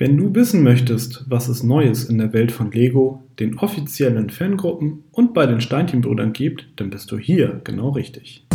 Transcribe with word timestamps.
Wenn 0.00 0.16
du 0.16 0.32
wissen 0.32 0.62
möchtest, 0.62 1.28
was 1.28 1.48
es 1.48 1.64
Neues 1.64 2.04
in 2.04 2.18
der 2.18 2.32
Welt 2.32 2.52
von 2.52 2.70
Lego, 2.70 3.24
den 3.40 3.58
offiziellen 3.58 4.30
Fangruppen 4.30 5.02
und 5.10 5.34
bei 5.34 5.44
den 5.44 5.60
Steinchenbrüdern 5.60 6.32
gibt, 6.32 6.68
dann 6.76 6.90
bist 6.90 7.10
du 7.10 7.18
hier 7.18 7.60
genau 7.64 7.88
richtig. 7.88 8.46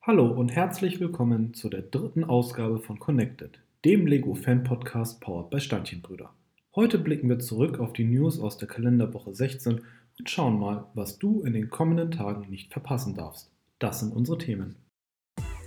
Hallo 0.00 0.26
und 0.26 0.52
herzlich 0.52 1.00
willkommen 1.00 1.52
zu 1.52 1.68
der 1.68 1.82
dritten 1.82 2.24
Ausgabe 2.24 2.78
von 2.78 2.98
Connected, 2.98 3.60
dem 3.84 4.06
Lego 4.06 4.34
Fan 4.34 4.64
Podcast 4.64 5.20
powered 5.20 5.50
bei 5.50 5.60
Steinchenbrüder. 5.60 6.30
Heute 6.74 6.98
blicken 6.98 7.28
wir 7.28 7.40
zurück 7.40 7.80
auf 7.80 7.92
die 7.92 8.04
News 8.04 8.38
aus 8.38 8.56
der 8.56 8.68
Kalenderwoche 8.68 9.34
16 9.34 9.80
und 10.20 10.28
schauen 10.28 10.60
mal, 10.60 10.84
was 10.92 11.18
du 11.18 11.40
in 11.44 11.54
den 11.54 11.70
kommenden 11.70 12.10
Tagen 12.10 12.50
nicht 12.50 12.70
verpassen 12.70 13.14
darfst. 13.14 13.50
Das 13.78 14.00
sind 14.00 14.14
unsere 14.14 14.36
Themen. 14.36 14.76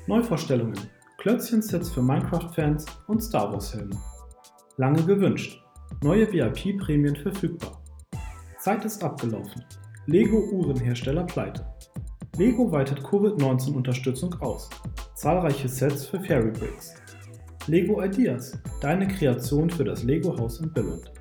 Neuvorstellungen, 0.05 0.77
Klötzchen-Sets 1.17 1.89
für 1.89 2.03
Minecraft-Fans 2.03 2.85
und 3.07 3.23
Star 3.23 3.51
Wars-Helme. 3.51 3.99
Lange 4.77 5.03
gewünscht, 5.05 5.59
neue 6.03 6.31
VIP-Prämien 6.31 7.15
verfügbar. 7.15 7.81
Zeit 8.59 8.85
ist 8.85 9.03
abgelaufen. 9.03 9.65
Lego-Uhrenhersteller 10.05 11.23
pleite. 11.23 11.65
Lego 12.37 12.71
weitet 12.71 13.03
Covid-19-Unterstützung 13.03 14.35
aus. 14.35 14.69
Zahlreiche 15.15 15.67
Sets 15.67 16.05
für 16.05 16.19
Fairy 16.19 16.51
Bricks. 16.51 16.93
Lego 17.65 18.03
Ideas, 18.03 18.61
deine 18.81 19.07
Kreation 19.07 19.71
für 19.71 19.83
das 19.83 20.03
Lego-Haus 20.03 20.59
in 20.59 20.71
Billund. 20.71 21.11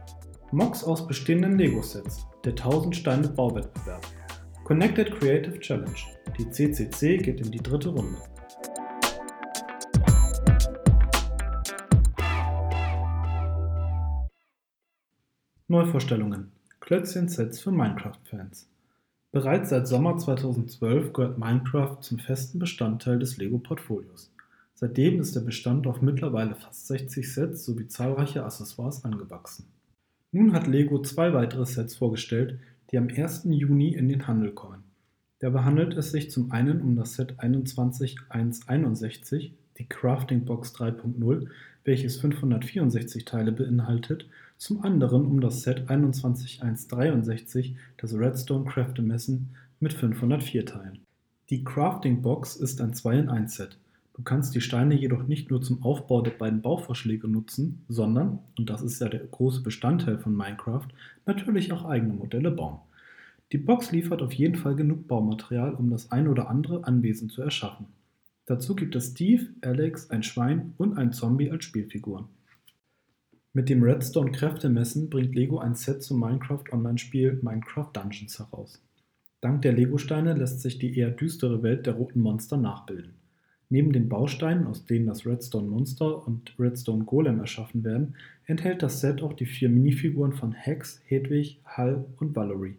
Mocks 0.51 0.85
aus 0.85 1.07
bestehenden 1.07 1.57
Lego-Sets, 1.57 2.27
der 2.45 2.53
1000 2.53 2.97
Steine 2.97 3.29
Bauwettbewerb. 3.29 4.05
Connected 4.65 5.13
Creative 5.19 5.59
Challenge. 5.61 5.95
Die 6.39 6.51
CCC 6.51 7.19
geht 7.19 7.41
in 7.41 7.51
die 7.53 7.63
dritte 7.63 7.91
Runde. 7.91 8.19
Neuvorstellungen. 15.69 16.51
Klötzchen-Sets 16.81 17.61
für 17.61 17.71
Minecraft-Fans. 17.71 18.69
Bereits 19.31 19.71
seit 19.71 19.87
Sommer 19.87 20.19
2012 20.19 21.13
gehört 21.13 21.39
Minecraft 21.39 21.99
zum 22.01 22.19
festen 22.19 22.59
Bestandteil 22.59 23.19
des 23.19 23.39
Lego-Portfolios. 23.39 24.33
Seitdem 24.75 25.21
ist 25.21 25.37
der 25.37 25.41
Bestand 25.43 25.87
auf 25.87 26.03
mittlerweile 26.03 26.57
fast 26.57 26.89
60 26.89 27.33
Sets 27.33 27.65
sowie 27.65 27.87
zahlreiche 27.87 28.45
Accessoires 28.45 29.05
angewachsen. 29.05 29.67
Nun 30.35 30.55
hat 30.55 30.67
Lego 30.67 31.03
zwei 31.03 31.35
weitere 31.35 31.67
Sets 31.67 31.95
vorgestellt, 31.95 32.59
die 32.91 32.97
am 32.97 33.09
1. 33.09 33.43
Juni 33.51 33.95
in 33.95 34.09
den 34.09 34.27
Handel 34.27 34.53
kommen. 34.53 34.83
Dabei 35.41 35.65
handelt 35.65 35.95
es 35.95 36.11
sich 36.11 36.31
zum 36.31 36.53
einen 36.53 36.81
um 36.81 36.97
das 36.97 37.17
Set 37.17 37.35
21161, 37.39 39.53
die 39.77 39.85
Crafting 39.85 40.47
Box 40.47 40.75
3.0, 40.75 41.49
welches 41.85 42.17
564 42.17 43.27
Teile 43.27 43.53
beinhaltet, 43.53 44.27
zum 44.57 44.83
anderen 44.83 45.27
um 45.27 45.43
das 45.43 45.65
Set 45.65 45.91
21163, 45.91 47.77
das 47.99 48.15
Redstone 48.15 48.65
Craftemessen 48.65 49.51
mit 49.81 49.93
504 49.93 50.65
Teilen. 50.65 51.01
Die 51.51 51.63
Crafting 51.63 52.23
Box 52.23 52.57
ist 52.57 52.81
ein 52.81 52.95
2 52.95 53.19
in 53.19 53.29
1 53.29 53.55
Set. 53.55 53.77
Du 54.15 54.23
kannst 54.23 54.55
die 54.55 54.61
Steine 54.61 54.95
jedoch 54.95 55.27
nicht 55.27 55.51
nur 55.51 55.63
zum 55.63 55.83
Aufbau 55.83 56.21
der 56.21 56.33
beiden 56.33 56.61
Bauvorschläge 56.61 57.29
nutzen, 57.29 57.85
sondern, 57.89 58.41
und 58.59 58.69
das 58.69 58.83
ist 58.83 59.01
ja 59.01 59.09
der 59.09 59.21
große 59.21 59.63
Bestandteil 59.63 60.19
von 60.19 60.37
Minecraft, 60.37 60.87
natürlich 61.25 61.73
auch 61.73 61.85
eigene 61.85 62.13
Modelle 62.13 62.51
bauen. 62.51 62.81
Die 63.53 63.59
Box 63.59 63.91
liefert 63.91 64.23
auf 64.23 64.33
jeden 64.33 64.57
Fall 64.57 64.77
genug 64.77 65.09
Baumaterial, 65.09 65.75
um 65.75 65.91
das 65.91 66.11
ein 66.11 66.29
oder 66.29 66.49
andere 66.49 66.85
Anwesen 66.85 67.31
zu 67.31 67.43
erschaffen. 67.43 67.87
Dazu 68.47 68.75
gibt 68.75 68.97
es 68.97 69.13
Steve, 69.13 69.47
Alex, 69.63 70.11
ein 70.11 70.23
Schwein 70.23 70.75
und 70.77 70.99
ein 70.99 71.13
Zombie 71.13 71.51
als 71.51 71.65
Spielfiguren. 71.65 72.27
Mit 73.55 73.69
dem 73.69 73.83
Redstone 73.83 74.33
Kräftemessen 74.33 75.11
bringt 75.11 75.35
Lego 75.35 75.59
ein 75.59 75.75
Set 75.75 76.03
zum 76.03 76.21
Minecraft 76.21 76.65
Online-Spiel 76.73 77.41
Minecraft 77.43 77.91
Dungeons 77.93 78.39
heraus. 78.39 78.83
Dank 79.43 79.63
der 79.63 79.73
Lego-Steine 79.73 80.35
lässt 80.35 80.61
sich 80.61 80.79
die 80.79 80.97
eher 80.97 81.11
düstere 81.11 81.63
Welt 81.63 81.87
der 81.87 81.95
roten 81.95 82.21
Monster 82.21 82.57
nachbilden. 82.57 83.15
Neben 83.73 83.95
den 83.95 84.11
Bausteinen, 84.11 84.67
aus 84.67 84.85
denen 84.85 85.07
das 85.07 85.25
Redstone 85.25 85.67
Monster 85.67 86.27
und 86.27 86.53
Redstone 86.59 87.05
Golem 87.05 87.41
erschaffen 87.41 87.85
werden, 87.85 88.17
enthält 88.45 88.83
das 88.83 89.01
Set 89.01 89.23
auch 89.23 89.33
die 89.33 89.47
vier 89.47 89.71
Minifiguren 89.71 90.35
von 90.35 90.53
Hex, 90.53 91.01
Hedwig, 91.07 91.59
Hal 91.65 92.05
und 92.19 92.37
Valerie. 92.37 92.77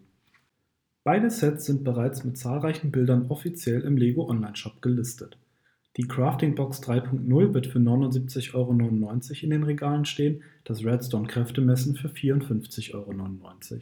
Beide 1.03 1.31
Sets 1.31 1.65
sind 1.65 1.83
bereits 1.83 2.23
mit 2.23 2.37
zahlreichen 2.37 2.91
Bildern 2.91 3.25
offiziell 3.29 3.81
im 3.81 3.97
Lego 3.97 4.29
Online 4.29 4.55
Shop 4.55 4.83
gelistet. 4.83 5.39
Die 5.97 6.07
Crafting 6.07 6.53
Box 6.53 6.79
3.0 6.83 7.53
wird 7.55 7.65
für 7.65 7.79
79,99 7.79 8.53
Euro 8.53 9.41
in 9.41 9.49
den 9.49 9.63
Regalen 9.63 10.05
stehen, 10.05 10.43
das 10.63 10.85
Redstone 10.85 11.25
Kräftemessen 11.25 11.95
für 11.95 12.09
54,99 12.09 12.93
Euro. 12.93 13.81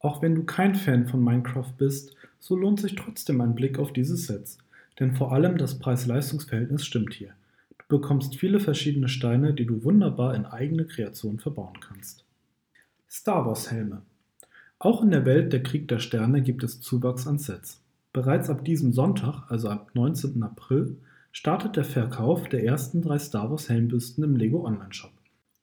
Auch 0.00 0.22
wenn 0.22 0.34
du 0.34 0.42
kein 0.42 0.74
Fan 0.74 1.06
von 1.06 1.22
Minecraft 1.22 1.72
bist, 1.78 2.16
so 2.40 2.56
lohnt 2.56 2.80
sich 2.80 2.96
trotzdem 2.96 3.40
ein 3.40 3.54
Blick 3.54 3.78
auf 3.78 3.92
diese 3.92 4.16
Sets– 4.16 4.58
denn 5.00 5.12
vor 5.12 5.32
allem 5.32 5.58
das 5.58 5.78
Preis-Leistungs-Verhältnis 5.78 6.84
stimmt 6.84 7.14
hier. 7.14 7.34
Du 7.78 7.98
bekommst 7.98 8.36
viele 8.36 8.60
verschiedene 8.60 9.08
Steine, 9.08 9.54
die 9.54 9.66
du 9.66 9.84
wunderbar 9.84 10.34
in 10.34 10.46
eigene 10.46 10.84
Kreation 10.84 11.38
verbauen 11.38 11.80
kannst. 11.80 12.24
Star 13.08 13.44
Wars 13.46 13.70
Helme. 13.70 14.02
Auch 14.78 15.02
in 15.02 15.10
der 15.10 15.24
Welt 15.26 15.52
der 15.52 15.62
Krieg 15.62 15.88
der 15.88 15.98
Sterne 15.98 16.42
gibt 16.42 16.64
es 16.64 16.80
Zuwachs 16.80 17.26
an 17.26 17.38
Sets. 17.38 17.80
Bereits 18.12 18.50
ab 18.50 18.64
diesem 18.64 18.92
Sonntag, 18.92 19.44
also 19.48 19.68
ab 19.68 19.90
19. 19.94 20.42
April, 20.42 20.96
startet 21.30 21.76
der 21.76 21.84
Verkauf 21.84 22.48
der 22.48 22.64
ersten 22.64 23.00
drei 23.00 23.18
Star 23.18 23.50
Wars 23.50 23.68
Helmbüsten 23.68 24.24
im 24.24 24.36
Lego 24.36 24.66
Online 24.66 24.92
Shop. 24.92 25.12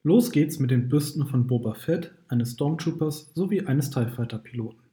Los 0.03 0.31
geht's 0.31 0.59
mit 0.59 0.71
den 0.71 0.89
Büsten 0.89 1.27
von 1.27 1.45
Boba 1.45 1.73
Fett, 1.73 2.11
eines 2.27 2.53
Stormtroopers 2.53 3.31
sowie 3.35 3.65
eines 3.65 3.89
TIE 3.89 4.07
Fighter 4.07 4.39
Piloten. 4.39 4.88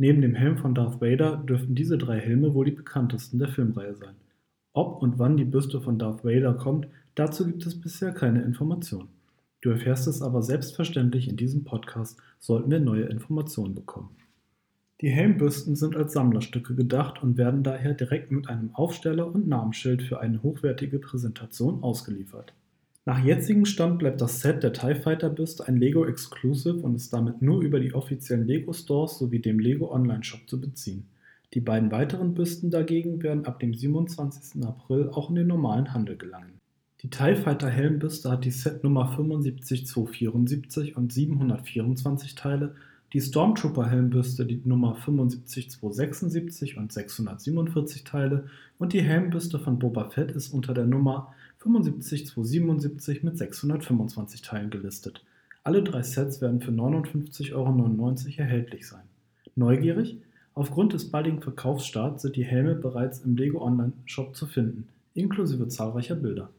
Neben 0.00 0.22
dem 0.22 0.34
Helm 0.34 0.56
von 0.56 0.74
Darth 0.74 1.02
Vader 1.02 1.36
dürften 1.36 1.74
diese 1.74 1.98
drei 1.98 2.18
Helme 2.18 2.54
wohl 2.54 2.64
die 2.64 2.70
bekanntesten 2.70 3.38
der 3.38 3.48
Filmreihe 3.48 3.94
sein. 3.94 4.14
Ob 4.72 5.02
und 5.02 5.18
wann 5.18 5.36
die 5.36 5.44
Büste 5.44 5.82
von 5.82 5.98
Darth 5.98 6.24
Vader 6.24 6.54
kommt, 6.54 6.88
dazu 7.16 7.46
gibt 7.46 7.66
es 7.66 7.78
bisher 7.78 8.10
keine 8.12 8.40
Informationen. 8.40 9.10
Du 9.60 9.68
erfährst 9.68 10.08
es 10.08 10.22
aber 10.22 10.40
selbstverständlich 10.42 11.28
in 11.28 11.36
diesem 11.36 11.64
Podcast, 11.64 12.18
sollten 12.38 12.70
wir 12.70 12.80
neue 12.80 13.02
Informationen 13.02 13.74
bekommen. 13.74 14.16
Die 15.02 15.10
Helmbüsten 15.10 15.76
sind 15.76 15.94
als 15.96 16.14
Sammlerstücke 16.14 16.74
gedacht 16.74 17.22
und 17.22 17.36
werden 17.36 17.62
daher 17.62 17.92
direkt 17.92 18.30
mit 18.30 18.48
einem 18.48 18.74
Aufsteller 18.74 19.26
und 19.26 19.48
Namensschild 19.48 20.00
für 20.00 20.18
eine 20.18 20.42
hochwertige 20.42 20.98
Präsentation 20.98 21.82
ausgeliefert. 21.82 22.54
Nach 23.10 23.24
jetzigem 23.24 23.64
Stand 23.64 23.98
bleibt 23.98 24.20
das 24.20 24.40
Set 24.40 24.62
der 24.62 24.72
TIE 24.72 24.94
Fighter 24.94 25.30
Büste 25.30 25.66
ein 25.66 25.78
Lego 25.78 26.04
Exclusive 26.04 26.76
und 26.76 26.94
ist 26.94 27.12
damit 27.12 27.42
nur 27.42 27.60
über 27.60 27.80
die 27.80 27.92
offiziellen 27.92 28.46
Lego 28.46 28.72
Stores 28.72 29.18
sowie 29.18 29.40
dem 29.40 29.58
Lego 29.58 29.92
Online 29.92 30.22
Shop 30.22 30.48
zu 30.48 30.60
beziehen. 30.60 31.08
Die 31.52 31.60
beiden 31.60 31.90
weiteren 31.90 32.34
Büsten 32.34 32.70
dagegen 32.70 33.20
werden 33.24 33.46
ab 33.46 33.58
dem 33.58 33.74
27. 33.74 34.64
April 34.64 35.10
auch 35.10 35.28
in 35.28 35.34
den 35.34 35.48
normalen 35.48 35.92
Handel 35.92 36.16
gelangen. 36.16 36.60
Die 37.02 37.10
TIE 37.10 37.34
Fighter 37.34 37.68
Helmbüste 37.68 38.30
hat 38.30 38.44
die 38.44 38.52
Setnummer 38.52 39.08
75274 39.08 40.96
und 40.96 41.12
724 41.12 42.36
Teile, 42.36 42.76
die 43.12 43.20
Stormtrooper 43.20 43.90
Helmbüste 43.90 44.46
die 44.46 44.62
Nummer 44.64 44.94
75276 44.94 46.76
und 46.76 46.92
647 46.92 48.04
Teile 48.04 48.44
und 48.78 48.92
die 48.92 49.02
Helmbüste 49.02 49.58
von 49.58 49.80
Boba 49.80 50.10
Fett 50.10 50.30
ist 50.30 50.54
unter 50.54 50.74
der 50.74 50.86
Nummer 50.86 51.34
75277 51.60 53.22
mit 53.22 53.36
625 53.36 54.42
Teilen 54.42 54.70
gelistet. 54.70 55.22
Alle 55.62 55.82
drei 55.82 56.02
Sets 56.02 56.40
werden 56.40 56.60
für 56.60 56.70
59,99 56.70 57.52
Euro 57.54 57.72
erhältlich 58.38 58.88
sein. 58.88 59.02
Neugierig? 59.56 60.16
Aufgrund 60.54 60.94
des 60.94 61.10
baldigen 61.10 61.42
Verkaufsstarts 61.42 62.22
sind 62.22 62.36
die 62.36 62.44
Helme 62.44 62.74
bereits 62.74 63.20
im 63.20 63.36
Lego 63.36 63.62
Online 63.62 63.92
Shop 64.06 64.34
zu 64.34 64.46
finden, 64.46 64.88
inklusive 65.14 65.68
zahlreicher 65.68 66.16
Bilder. 66.16 66.50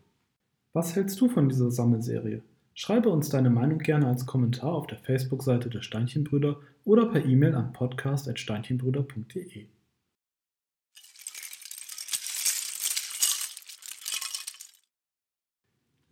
Was 0.74 0.96
hältst 0.96 1.20
du 1.20 1.28
von 1.30 1.50
dieser 1.50 1.72
Sammelserie? 1.72 2.42
Schreibe 2.74 3.10
uns 3.10 3.30
deine 3.30 3.50
Meinung 3.50 3.80
gerne 3.80 4.08
als 4.08 4.26
Kommentar 4.26 4.74
auf 4.74 4.88
der 4.88 5.00
Facebook-Seite 5.00 5.70
der 5.70 5.82
Steinchenbrüder 5.82 6.58
oder 6.86 7.08
per 7.08 7.26
E-Mail 7.26 7.56
an 7.56 7.74
podcast.steinchenbrüder.de. 7.74 9.66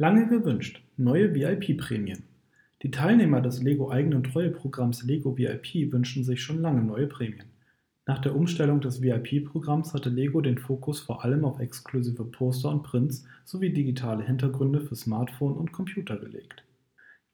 Lange 0.01 0.27
gewünscht. 0.27 0.81
Neue 0.95 1.35
VIP-Prämien. 1.35 2.23
Die 2.83 2.89
Teilnehmer 2.89 3.41
des 3.41 3.61
Lego-eigenen 3.61 4.23
Treueprogramms 4.23 5.03
Lego 5.03 5.37
VIP 5.37 5.91
wünschen 5.91 6.23
sich 6.23 6.41
schon 6.41 6.61
lange 6.61 6.81
neue 6.81 7.07
Prämien. 7.07 7.47
Nach 8.05 8.19
der 8.19 8.33
Umstellung 8.33 8.79
des 8.79 9.01
VIP-Programms 9.01 9.93
hatte 9.93 10.09
Lego 10.09 10.39
den 10.39 10.57
Fokus 10.57 11.01
vor 11.01 11.25
allem 11.25 11.43
auf 11.43 11.59
exklusive 11.59 12.23
Poster 12.23 12.69
und 12.69 12.83
Prints 12.83 13.25
sowie 13.43 13.73
digitale 13.73 14.25
Hintergründe 14.25 14.79
für 14.79 14.95
Smartphone 14.95 15.57
und 15.57 15.73
Computer 15.73 16.15
gelegt. 16.15 16.63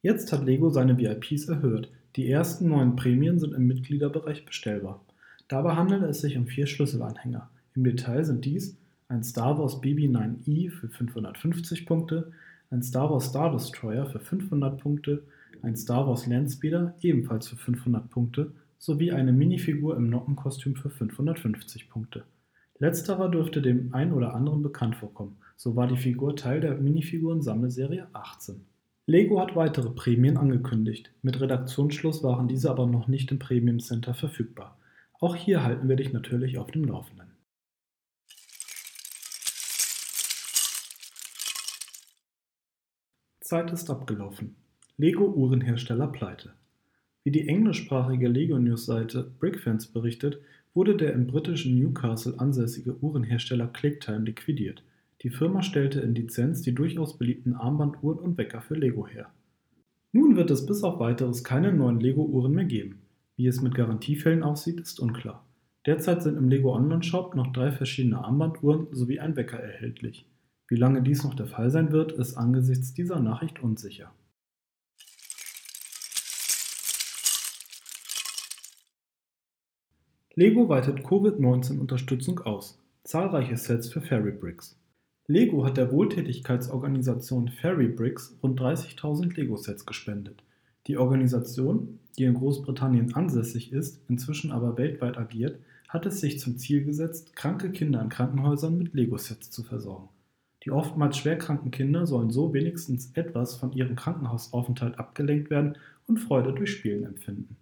Jetzt 0.02 0.34
hat 0.34 0.44
Lego 0.44 0.72
seine 0.72 0.98
VIPs 0.98 1.48
erhöht, 1.48 1.92
Die 2.16 2.32
ersten 2.32 2.70
neun 2.70 2.96
Prämien 2.96 3.38
sind 3.38 3.54
im 3.54 3.68
Mitgliederbereich 3.68 4.44
bestellbar. 4.44 5.06
Dabei 5.50 5.76
handelt 5.76 6.02
es 6.02 6.22
sich 6.22 6.36
um 6.36 6.48
vier 6.48 6.66
Schlüsselanhänger. 6.66 7.48
Im 7.76 7.84
Detail 7.84 8.26
sind 8.26 8.44
dies 8.44 8.76
ein 9.08 9.24
Star 9.24 9.60
Wars 9.60 9.82
BB-9E 9.84 10.72
für 10.72 10.90
550 10.90 11.86
Punkte, 11.86 12.32
ein 12.70 12.84
Star 12.84 13.10
Wars 13.10 13.26
Star 13.26 13.52
Destroyer 13.52 14.06
für 14.06 14.20
500 14.20 14.80
Punkte, 14.80 15.24
ein 15.62 15.76
Star 15.76 16.08
Wars 16.08 16.28
Landspeeder 16.28 16.96
ebenfalls 17.02 17.48
für 17.48 17.56
500 17.56 18.10
Punkte 18.10 18.52
sowie 18.78 19.12
eine 19.12 19.34
Minifigur 19.34 19.96
im 19.96 20.10
Nockenkostüm 20.10 20.76
für 20.76 20.90
550 20.90 21.90
Punkte. 21.90 22.24
Letzterer 22.78 23.30
dürfte 23.30 23.62
dem 23.62 23.94
einen 23.94 24.12
oder 24.12 24.34
anderen 24.36 24.62
bekannt 24.62 24.98
vorkommen, 24.98 25.38
so 25.56 25.76
war 25.76 25.88
die 25.88 25.98
Figur 25.98 26.36
Teil 26.36 26.60
der 26.60 26.78
Minifiguren-Sammelserie 26.78 28.08
18. 28.14 28.66
Lego 29.08 29.40
hat 29.40 29.56
weitere 29.56 29.92
Prämien 29.92 30.36
angekündigt, 30.36 31.12
mit 31.22 31.40
Redaktionsschluss 31.40 32.24
waren 32.24 32.48
diese 32.48 32.70
aber 32.70 32.86
noch 32.88 33.08
nicht 33.08 33.32
im 33.32 33.40
Premium 33.40 33.80
Center 33.80 34.14
verfügbar. 34.14 34.78
Auch 35.20 35.36
hier 35.36 35.64
halten 35.64 35.88
wir 35.88 35.96
dich 35.96 36.12
natürlich 36.12 36.58
auf 36.58 36.72
dem 36.72 36.84
Laufenden. 36.84 37.35
Zeit 43.46 43.72
ist 43.72 43.92
abgelaufen. 43.92 44.56
Lego 44.98 45.24
Uhrenhersteller 45.24 46.08
pleite. 46.08 46.54
Wie 47.24 47.30
die 47.30 47.48
englischsprachige 47.48 48.28
Lego 48.28 48.58
News 48.58 48.88
Seite 48.88 49.30
Brickfans 49.40 49.86
berichtet, 49.86 50.40
wurde 50.74 50.98
der 50.98 51.14
im 51.14 51.28
britischen 51.28 51.78
Newcastle 51.78 52.40
ansässige 52.40 52.98
Uhrenhersteller 53.04 53.68
Clicktime 53.68 54.26
liquidiert. 54.26 54.82
Die 55.22 55.30
Firma 55.30 55.62
stellte 55.62 56.00
in 56.00 56.16
Lizenz 56.16 56.64
die 56.64 56.74
durchaus 56.74 57.20
beliebten 57.20 57.54
Armbanduhren 57.54 58.18
und 58.18 58.36
Wecker 58.40 58.62
für 58.62 58.74
Lego 58.74 59.08
her. 59.08 59.30
Nun 60.12 60.36
wird 60.36 60.50
es 60.50 60.66
bis 60.66 60.82
auf 60.82 61.00
weiteres 61.00 61.44
keine 61.44 61.72
neuen 61.72 62.00
Lego-Uhren 62.00 62.52
mehr 62.52 62.66
geben. 62.66 63.04
Wie 63.38 63.46
es 63.46 63.62
mit 63.62 63.76
Garantiefällen 63.76 64.42
aussieht, 64.42 64.80
ist 64.80 65.00
unklar. 65.00 65.46
Derzeit 65.86 66.24
sind 66.24 66.36
im 66.36 66.50
Lego 66.50 66.74
Online 66.74 67.04
Shop 67.04 67.36
noch 67.36 67.54
drei 67.54 67.72
verschiedene 67.72 68.26
Armbanduhren 68.26 68.88
sowie 68.92 69.20
ein 69.20 69.36
Wecker 69.36 69.60
erhältlich. 69.60 70.26
Wie 70.68 70.76
lange 70.76 71.04
dies 71.04 71.24
noch 71.24 71.36
der 71.36 71.46
Fall 71.46 71.70
sein 71.70 71.92
wird, 71.92 72.12
ist 72.14 72.36
angesichts 72.36 72.94
dieser 72.94 73.20
Nachricht 73.20 73.62
unsicher. 73.62 74.12
Lego 80.34 80.68
weitet 80.68 81.04
Covid-19-Unterstützung 81.04 82.40
aus. 82.40 82.78
Zahlreiche 83.04 83.56
Sets 83.56 83.88
für 83.88 84.02
Fairy 84.02 84.32
Bricks. 84.32 84.78
Lego 85.28 85.66
hat 85.66 85.78
der 85.78 85.92
Wohltätigkeitsorganisation 85.92 87.48
Fairy 87.50 87.88
Bricks 87.88 88.38
rund 88.44 88.60
30.000 88.60 89.36
Lego-Sets 89.36 89.86
gespendet. 89.86 90.44
Die 90.88 90.98
Organisation, 90.98 92.00
die 92.18 92.26
in 92.26 92.34
Großbritannien 92.34 93.16
ansässig 93.16 93.72
ist, 93.72 94.02
inzwischen 94.10 94.52
aber 94.52 94.78
weltweit 94.78 95.18
agiert, 95.18 95.60
hat 95.88 96.06
es 96.06 96.20
sich 96.20 96.40
zum 96.40 96.58
Ziel 96.58 96.84
gesetzt, 96.84 97.36
kranke 97.36 97.72
Kinder 97.72 98.02
in 98.02 98.10
Krankenhäusern 98.10 98.78
mit 98.78 98.94
Lego-Sets 98.94 99.52
zu 99.52 99.64
versorgen. 99.64 100.10
Die 100.66 100.72
oftmals 100.72 101.18
schwerkranken 101.18 101.70
Kinder 101.70 102.08
sollen 102.08 102.32
so 102.32 102.54
wenigstens 102.54 103.12
etwas 103.14 103.56
von 103.56 103.72
ihrem 103.74 103.96
Krankenhausaufenthalt 103.96 104.98
abgelenkt 104.98 105.52
werden 105.52 105.78
und 106.08 106.20
Freude 106.20 106.54
durch 106.54 106.72
Spielen 106.72 107.06
empfinden. 107.06 107.56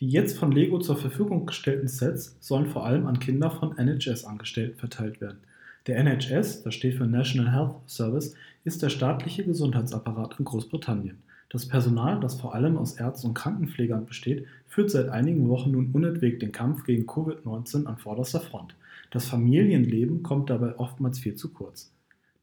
Die 0.00 0.08
jetzt 0.08 0.36
von 0.36 0.50
Lego 0.50 0.80
zur 0.80 0.96
Verfügung 0.96 1.46
gestellten 1.46 1.86
Sets 1.86 2.36
sollen 2.40 2.66
vor 2.66 2.84
allem 2.84 3.06
an 3.06 3.20
Kinder 3.20 3.52
von 3.52 3.78
NHS-Angestellten 3.78 4.76
verteilt 4.76 5.20
werden. 5.20 5.38
Der 5.86 5.96
NHS, 5.98 6.64
das 6.64 6.74
steht 6.74 6.96
für 6.96 7.06
National 7.06 7.52
Health 7.52 7.76
Service, 7.86 8.34
ist 8.64 8.82
der 8.82 8.88
staatliche 8.88 9.44
Gesundheitsapparat 9.44 10.40
in 10.40 10.44
Großbritannien. 10.44 11.22
Das 11.50 11.68
Personal, 11.68 12.18
das 12.18 12.34
vor 12.34 12.56
allem 12.56 12.76
aus 12.76 12.94
Ärzten 12.94 13.28
und 13.28 13.34
Krankenpflegern 13.34 14.06
besteht, 14.06 14.46
führt 14.66 14.90
seit 14.90 15.08
einigen 15.08 15.48
Wochen 15.48 15.70
nun 15.70 15.90
unentwegt 15.92 16.42
den 16.42 16.50
Kampf 16.50 16.82
gegen 16.82 17.06
Covid-19 17.06 17.86
an 17.86 17.96
vorderster 17.96 18.40
Front. 18.40 18.74
Das 19.12 19.28
Familienleben 19.28 20.24
kommt 20.24 20.50
dabei 20.50 20.76
oftmals 20.80 21.20
viel 21.20 21.36
zu 21.36 21.52
kurz. 21.52 21.93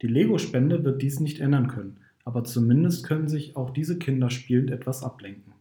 Die 0.01 0.07
Lego-Spende 0.07 0.83
wird 0.83 1.01
dies 1.03 1.19
nicht 1.19 1.39
ändern 1.39 1.67
können, 1.67 1.97
aber 2.25 2.43
zumindest 2.43 3.05
können 3.05 3.27
sich 3.27 3.55
auch 3.55 3.69
diese 3.69 3.99
Kinder 3.99 4.31
spielend 4.31 4.71
etwas 4.71 5.03
ablenken. 5.03 5.53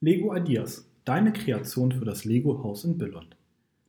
Lego 0.00 0.34
Ideas, 0.34 0.88
deine 1.04 1.32
Kreation 1.32 1.92
für 1.92 2.04
das 2.06 2.24
Lego 2.24 2.64
Haus 2.64 2.84
in 2.84 2.96
Billund. 2.96 3.36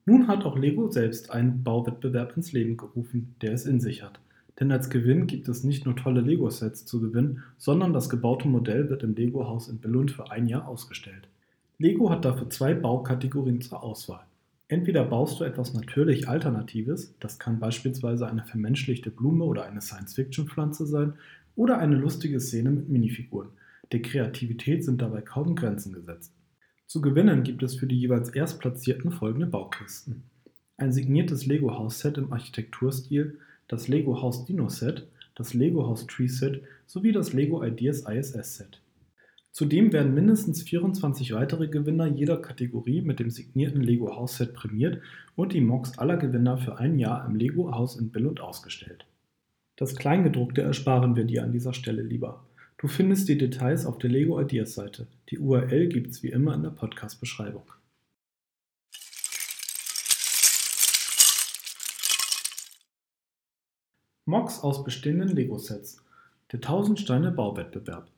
Nun 0.06 0.28
hat 0.28 0.44
auch 0.44 0.58
Lego 0.58 0.92
selbst 0.92 1.32
einen 1.32 1.64
Bauwettbewerb 1.64 2.36
ins 2.36 2.52
Leben 2.52 2.76
gerufen, 2.76 3.36
der 3.42 3.54
es 3.54 3.66
in 3.66 3.80
sich 3.80 4.04
hat. 4.04 4.20
Denn 4.60 4.72
als 4.72 4.90
Gewinn 4.90 5.28
gibt 5.28 5.48
es 5.48 5.64
nicht 5.64 5.86
nur 5.86 5.96
tolle 5.96 6.22
Lego-Sets 6.22 6.86
zu 6.86 7.00
gewinnen, 7.00 7.42
sondern 7.58 7.94
das 7.94 8.10
gebaute 8.10 8.50
Modell 8.50 8.90
wird 8.90 9.02
im 9.02 9.16
Lego-Haus 9.16 9.70
in 9.70 9.80
Billund 9.80 10.12
für 10.12 10.30
ein 10.30 10.48
Jahr 10.48 10.68
ausgestellt. 10.68 11.30
Lego 11.78 12.10
hat 12.10 12.26
dafür 12.26 12.50
zwei 12.50 12.74
Baukategorien 12.74 13.62
zur 13.62 13.84
Auswahl. 13.84 14.26
Entweder 14.68 15.04
baust 15.04 15.40
du 15.40 15.44
etwas 15.44 15.74
natürlich 15.74 16.28
Alternatives, 16.28 17.14
das 17.20 17.40
kann 17.40 17.60
beispielsweise 17.60 18.28
eine 18.28 18.44
vermenschlichte 18.44 19.12
Blume 19.12 19.44
oder 19.44 19.66
eine 19.66 19.82
Science-Fiction-Pflanze 19.82 20.86
sein, 20.86 21.14
oder 21.56 21.78
eine 21.78 21.96
lustige 21.96 22.40
Szene 22.40 22.72
mit 22.72 22.90
Minifiguren. 22.90 23.50
Der 23.92 24.02
Kreativität 24.02 24.84
sind 24.84 25.02
dabei 25.02 25.22
kaum 25.22 25.56
Grenzen 25.56 25.94
gesetzt. 25.94 26.34
Zu 26.88 27.02
gewinnen 27.02 27.44
gibt 27.44 27.64
es 27.64 27.76
für 27.76 27.88
die 27.88 28.00
jeweils 28.00 28.30
Erstplatzierten 28.30 29.12
folgende 29.12 29.48
Baukisten. 29.48 30.24
Ein 30.78 30.92
signiertes 30.92 31.46
Lego-Haus-Set 31.46 32.18
im 32.18 32.32
Architekturstil, 32.34 33.38
das 33.68 33.88
Lego 33.88 34.22
Haus 34.22 34.46
Dino 34.46 34.70
Set, 34.70 35.08
das 35.36 35.54
Lego 35.54 35.88
Haus 35.88 36.08
Tree 36.08 36.28
Set 36.28 36.62
sowie 36.86 37.12
das 37.12 37.34
Lego 37.34 37.64
Ideas 37.64 38.02
ISS 38.02 38.58
Set. 38.58 38.83
Zudem 39.54 39.94
werden 39.94 40.16
mindestens 40.16 40.64
24 40.64 41.32
weitere 41.34 41.68
Gewinner 41.68 42.08
jeder 42.08 42.38
Kategorie 42.38 43.04
mit 43.04 43.20
dem 43.20 43.30
signierten 43.30 43.82
Lego 43.82 44.16
Haus 44.16 44.38
Set 44.38 44.56
prämiert 44.56 45.00
und 45.36 45.54
die 45.54 45.62
Mocks 45.62 46.00
aller 46.00 46.18
Gewinner 46.18 46.58
für 46.58 46.80
ein 46.80 46.98
Jahr 46.98 47.24
im 47.28 47.36
Lego 47.36 47.72
Haus 47.72 47.96
in 47.96 48.10
Billund 48.10 48.42
ausgestellt. 48.42 49.06
Das 49.76 49.96
Kleingedruckte 49.96 50.64
ersparen 50.64 51.16
wir 51.16 51.26
dir 51.26 51.44
an 51.44 51.52
dieser 51.52 51.76
Stelle 51.76 52.02
lieber. 52.02 52.44
Du 52.80 52.88
findest 52.88 53.30
die 53.30 53.38
Details 53.38 53.86
auf 53.86 54.00
der 54.00 54.10
Lego 54.10 54.42
Ideas 54.42 54.74
Seite. 54.74 55.06
Die 55.30 55.38
URL 55.38 55.88
gibt's 55.88 56.24
wie 56.24 56.30
immer 56.30 56.56
in 56.56 56.64
der 56.64 56.72
Podcast-Beschreibung. 56.72 57.72
Mocks 64.26 64.62
aus 64.62 64.84
bestehenden 64.84 65.30
Lego-Sets. 65.30 66.04
Der 66.52 66.58
1000 66.58 67.00
Steine 67.00 67.32
Bauwettbewerb. 67.32 68.13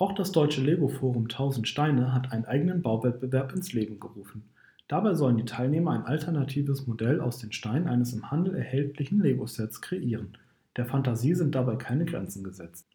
Auch 0.00 0.14
das 0.14 0.32
deutsche 0.32 0.62
Lego-Forum 0.62 1.24
1000 1.24 1.68
Steine 1.68 2.14
hat 2.14 2.32
einen 2.32 2.46
eigenen 2.46 2.80
Bauwettbewerb 2.80 3.52
ins 3.52 3.74
Leben 3.74 4.00
gerufen. 4.00 4.44
Dabei 4.88 5.12
sollen 5.12 5.36
die 5.36 5.44
Teilnehmer 5.44 5.90
ein 5.90 6.06
alternatives 6.06 6.86
Modell 6.86 7.20
aus 7.20 7.36
den 7.36 7.52
Steinen 7.52 7.86
eines 7.86 8.14
im 8.14 8.30
Handel 8.30 8.54
erhältlichen 8.54 9.20
Lego-Sets 9.20 9.82
kreieren. 9.82 10.38
Der 10.78 10.86
Fantasie 10.86 11.34
sind 11.34 11.54
dabei 11.54 11.76
keine 11.76 12.06
Grenzen 12.06 12.42
gesetzt. 12.42 12.86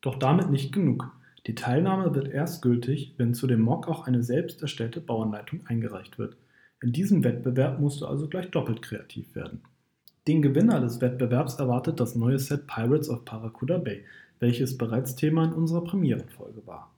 Doch 0.00 0.16
damit 0.16 0.50
nicht 0.50 0.72
genug. 0.72 1.16
Die 1.46 1.54
Teilnahme 1.54 2.16
wird 2.16 2.26
erst 2.26 2.62
gültig, 2.62 3.14
wenn 3.16 3.32
zu 3.32 3.46
dem 3.46 3.60
Mock 3.60 3.86
auch 3.86 4.08
eine 4.08 4.24
selbst 4.24 4.60
erstellte 4.60 5.00
Bauanleitung 5.00 5.64
eingereicht 5.68 6.18
wird. 6.18 6.36
In 6.82 6.90
diesem 6.90 7.22
Wettbewerb 7.22 7.78
musst 7.78 8.00
du 8.00 8.06
also 8.06 8.26
gleich 8.26 8.50
doppelt 8.50 8.82
kreativ 8.82 9.36
werden. 9.36 9.62
Den 10.26 10.40
Gewinner 10.40 10.80
des 10.80 11.02
Wettbewerbs 11.02 11.56
erwartet 11.56 12.00
das 12.00 12.14
neue 12.14 12.38
Set 12.38 12.66
Pirates 12.66 13.10
of 13.10 13.26
Paracuda 13.26 13.76
Bay, 13.76 14.04
welches 14.40 14.78
bereits 14.78 15.16
Thema 15.16 15.44
in 15.44 15.52
unserer 15.52 15.84
Premierenfolge 15.84 16.66
war. 16.66 16.90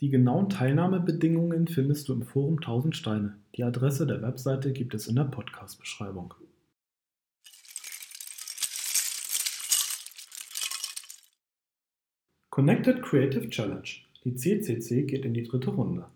Die 0.00 0.08
genauen 0.08 0.48
Teilnahmebedingungen 0.48 1.68
findest 1.68 2.08
du 2.08 2.14
im 2.14 2.22
Forum 2.22 2.56
1000 2.56 2.96
Steine. 2.96 3.36
Die 3.54 3.64
Adresse 3.64 4.06
der 4.06 4.22
Webseite 4.22 4.72
gibt 4.72 4.94
es 4.94 5.08
in 5.08 5.16
der 5.16 5.24
Podcast-Beschreibung. 5.24 6.32
Connected 12.48 13.02
Creative 13.02 13.50
Challenge. 13.50 13.88
Die 14.24 14.36
CCC 14.36 15.02
geht 15.02 15.26
in 15.26 15.34
die 15.34 15.42
dritte 15.42 15.68
Runde. 15.68 16.06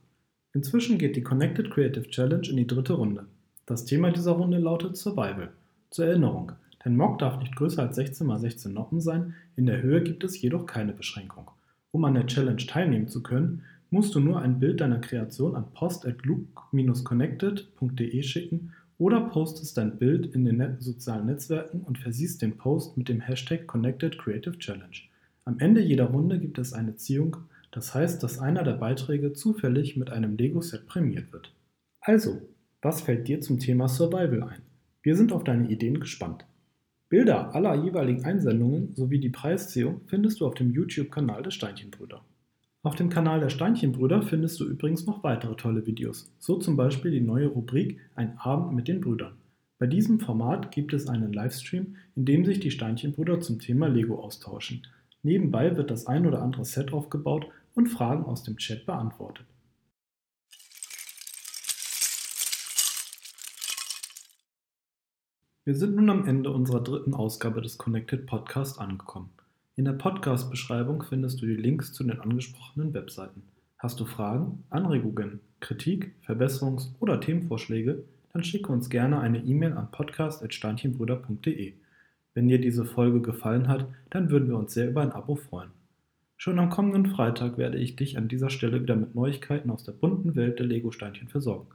Inzwischen 0.54 0.96
geht 0.96 1.14
die 1.14 1.22
Connected 1.22 1.70
Creative 1.70 2.08
Challenge 2.08 2.48
in 2.48 2.56
die 2.56 2.66
dritte 2.66 2.94
Runde. 2.94 3.26
Das 3.66 3.84
Thema 3.84 4.10
dieser 4.12 4.32
Runde 4.32 4.58
lautet 4.58 4.96
Survival. 4.96 5.52
Zur 5.90 6.06
Erinnerung, 6.06 6.52
Dein 6.84 6.96
Mock 6.96 7.18
darf 7.18 7.38
nicht 7.38 7.56
größer 7.56 7.82
als 7.82 7.96
16 7.96 8.30
x 8.30 8.40
16 8.40 8.72
Noppen 8.72 9.00
sein, 9.00 9.34
in 9.56 9.66
der 9.66 9.82
Höhe 9.82 10.00
gibt 10.02 10.22
es 10.24 10.40
jedoch 10.40 10.64
keine 10.64 10.92
Beschränkung. 10.92 11.50
Um 11.90 12.04
an 12.04 12.14
der 12.14 12.26
Challenge 12.26 12.64
teilnehmen 12.64 13.08
zu 13.08 13.20
können, 13.22 13.64
musst 13.90 14.14
du 14.14 14.20
nur 14.20 14.40
ein 14.40 14.60
Bild 14.60 14.80
deiner 14.80 15.00
Kreation 15.00 15.56
an 15.56 15.72
post.loop-connected.de 15.72 18.22
schicken 18.22 18.72
oder 18.98 19.22
postest 19.22 19.76
dein 19.76 19.98
Bild 19.98 20.32
in 20.34 20.44
den 20.44 20.80
sozialen 20.80 21.26
Netzwerken 21.26 21.80
und 21.80 21.98
versiehst 21.98 22.42
den 22.42 22.56
Post 22.56 22.96
mit 22.96 23.08
dem 23.08 23.20
Hashtag 23.20 23.66
Connected 23.66 24.16
Creative 24.18 24.56
Challenge. 24.58 24.86
Am 25.44 25.58
Ende 25.58 25.80
jeder 25.80 26.04
Runde 26.06 26.38
gibt 26.38 26.58
es 26.58 26.72
eine 26.72 26.94
Ziehung, 26.96 27.38
das 27.70 27.94
heißt, 27.94 28.22
dass 28.22 28.38
einer 28.38 28.62
der 28.62 28.74
Beiträge 28.74 29.32
zufällig 29.32 29.96
mit 29.96 30.10
einem 30.10 30.36
Lego-Set 30.36 30.86
prämiert 30.86 31.32
wird. 31.32 31.52
Also, 32.00 32.40
was 32.82 33.00
fällt 33.00 33.26
dir 33.28 33.40
zum 33.40 33.58
Thema 33.58 33.88
Survival 33.88 34.44
ein? 34.44 34.67
Wir 35.08 35.16
sind 35.16 35.32
auf 35.32 35.42
deine 35.42 35.70
Ideen 35.70 36.00
gespannt. 36.00 36.44
Bilder 37.08 37.54
aller 37.54 37.82
jeweiligen 37.82 38.26
Einsendungen 38.26 38.94
sowie 38.94 39.18
die 39.18 39.30
Preisziehung 39.30 40.02
findest 40.04 40.38
du 40.38 40.46
auf 40.46 40.52
dem 40.52 40.70
YouTube-Kanal 40.70 41.42
der 41.42 41.50
Steinchenbrüder. 41.50 42.20
Auf 42.82 42.94
dem 42.94 43.08
Kanal 43.08 43.40
der 43.40 43.48
Steinchenbrüder 43.48 44.20
findest 44.20 44.60
du 44.60 44.66
übrigens 44.66 45.06
noch 45.06 45.24
weitere 45.24 45.56
tolle 45.56 45.86
Videos, 45.86 46.30
so 46.38 46.58
zum 46.58 46.76
Beispiel 46.76 47.10
die 47.10 47.22
neue 47.22 47.46
Rubrik 47.46 47.98
Ein 48.16 48.36
Abend 48.36 48.74
mit 48.74 48.86
den 48.86 49.00
Brüdern. 49.00 49.32
Bei 49.78 49.86
diesem 49.86 50.20
Format 50.20 50.72
gibt 50.72 50.92
es 50.92 51.08
einen 51.08 51.32
Livestream, 51.32 51.96
in 52.14 52.26
dem 52.26 52.44
sich 52.44 52.60
die 52.60 52.70
Steinchenbrüder 52.70 53.40
zum 53.40 53.60
Thema 53.60 53.88
Lego 53.88 54.22
austauschen. 54.22 54.82
Nebenbei 55.22 55.74
wird 55.74 55.90
das 55.90 56.06
ein 56.06 56.26
oder 56.26 56.42
andere 56.42 56.66
Set 56.66 56.92
aufgebaut 56.92 57.46
und 57.74 57.88
Fragen 57.88 58.26
aus 58.26 58.42
dem 58.42 58.58
Chat 58.58 58.84
beantwortet. 58.84 59.46
Wir 65.68 65.74
sind 65.74 65.96
nun 65.96 66.08
am 66.08 66.26
Ende 66.26 66.50
unserer 66.50 66.82
dritten 66.82 67.12
Ausgabe 67.12 67.60
des 67.60 67.76
Connected 67.76 68.24
Podcast 68.24 68.80
angekommen. 68.80 69.28
In 69.76 69.84
der 69.84 69.92
Podcast-Beschreibung 69.92 71.02
findest 71.02 71.42
du 71.42 71.46
die 71.46 71.56
Links 71.56 71.92
zu 71.92 72.04
den 72.04 72.18
angesprochenen 72.18 72.94
Webseiten. 72.94 73.42
Hast 73.76 74.00
du 74.00 74.06
Fragen, 74.06 74.64
Anregungen, 74.70 75.40
Kritik, 75.60 76.14
Verbesserungs- 76.26 76.94
oder 77.00 77.20
Themenvorschläge, 77.20 78.02
dann 78.32 78.44
schicke 78.44 78.72
uns 78.72 78.88
gerne 78.88 79.20
eine 79.20 79.44
E-Mail 79.44 79.74
an 79.74 79.90
podcast.steinchenbrüder.de. 79.90 81.74
Wenn 82.32 82.48
dir 82.48 82.62
diese 82.62 82.86
Folge 82.86 83.20
gefallen 83.20 83.68
hat, 83.68 83.88
dann 84.08 84.30
würden 84.30 84.48
wir 84.48 84.56
uns 84.56 84.72
sehr 84.72 84.88
über 84.88 85.02
ein 85.02 85.12
Abo 85.12 85.36
freuen. 85.36 85.72
Schon 86.38 86.58
am 86.58 86.70
kommenden 86.70 87.04
Freitag 87.04 87.58
werde 87.58 87.76
ich 87.76 87.94
dich 87.94 88.16
an 88.16 88.28
dieser 88.28 88.48
Stelle 88.48 88.80
wieder 88.80 88.96
mit 88.96 89.14
Neuigkeiten 89.14 89.70
aus 89.70 89.84
der 89.84 89.92
bunten 89.92 90.34
Welt 90.34 90.60
der 90.60 90.64
Lego-Steinchen 90.64 91.28
versorgen. 91.28 91.68